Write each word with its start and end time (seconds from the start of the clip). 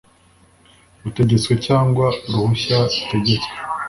rutegetswe 1.01 1.53
cyangwa 1.65 2.05
uruhushya 2.27 2.77
rutegetswe 2.95 3.51